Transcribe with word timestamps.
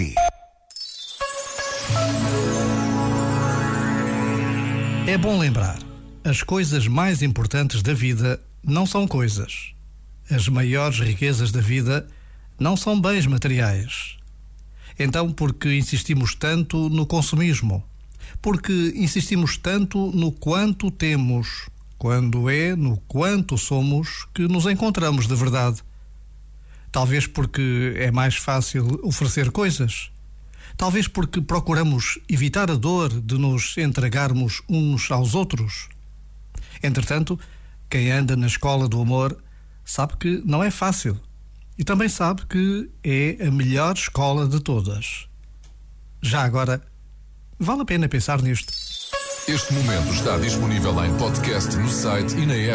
si. 0.00 0.14
É 5.06 5.18
bom 5.18 5.38
lembrar: 5.38 5.78
as 6.24 6.42
coisas 6.42 6.86
mais 6.86 7.22
importantes 7.22 7.82
da 7.82 7.92
vida 7.92 8.40
não 8.64 8.86
são 8.86 9.06
coisas. 9.06 9.72
As 10.30 10.48
maiores 10.48 11.00
riquezas 11.00 11.50
da 11.50 11.60
vida 11.60 12.06
não 12.58 12.76
são 12.76 13.00
bens 13.00 13.26
materiais. 13.26 14.16
Então, 14.98 15.32
porque 15.32 15.76
insistimos 15.76 16.34
tanto 16.34 16.88
no 16.88 17.06
consumismo? 17.06 17.82
Porque 18.40 18.92
insistimos 18.94 19.56
tanto 19.56 20.10
no 20.12 20.30
quanto 20.30 20.90
temos, 20.90 21.68
quando 21.98 22.48
é 22.48 22.76
no 22.76 22.96
quanto 23.08 23.58
somos 23.58 24.26
que 24.32 24.46
nos 24.46 24.66
encontramos 24.66 25.26
de 25.26 25.34
verdade? 25.34 25.82
Talvez 26.92 27.26
porque 27.26 27.94
é 27.96 28.10
mais 28.10 28.36
fácil 28.36 29.00
oferecer 29.02 29.50
coisas 29.50 30.10
Talvez 30.80 31.06
porque 31.06 31.42
procuramos 31.42 32.18
evitar 32.26 32.70
a 32.70 32.74
dor 32.74 33.10
de 33.10 33.36
nos 33.36 33.76
entregarmos 33.76 34.62
uns 34.66 35.10
aos 35.10 35.34
outros. 35.34 35.90
Entretanto, 36.82 37.38
quem 37.90 38.10
anda 38.10 38.34
na 38.34 38.46
escola 38.46 38.88
do 38.88 38.98
amor 38.98 39.36
sabe 39.84 40.16
que 40.16 40.42
não 40.42 40.64
é 40.64 40.70
fácil 40.70 41.20
e 41.76 41.84
também 41.84 42.08
sabe 42.08 42.46
que 42.46 42.90
é 43.04 43.46
a 43.46 43.50
melhor 43.50 43.94
escola 43.94 44.48
de 44.48 44.58
todas. 44.58 45.26
Já 46.22 46.44
agora, 46.44 46.80
vale 47.58 47.82
a 47.82 47.84
pena 47.84 48.08
pensar 48.08 48.40
nisto. 48.40 48.72
Este 49.46 49.74
momento 49.74 50.10
está 50.14 50.38
disponível 50.38 51.04
em 51.04 51.14
podcast 51.18 51.76
no 51.76 51.90
site 51.90 52.36
e 52.36 52.46
na 52.46 52.54
app. 52.54 52.68